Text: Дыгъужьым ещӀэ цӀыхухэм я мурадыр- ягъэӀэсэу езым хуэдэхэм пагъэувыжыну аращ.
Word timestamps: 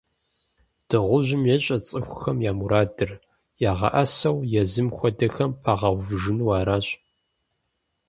Дыгъужьым 0.87 1.43
ещӀэ 1.55 1.77
цӀыхухэм 1.87 2.37
я 2.49 2.53
мурадыр- 2.57 3.11
ягъэӀэсэу 3.69 4.37
езым 4.61 4.87
хуэдэхэм 4.95 5.51
пагъэувыжыну 5.63 6.51
аращ. 6.59 6.87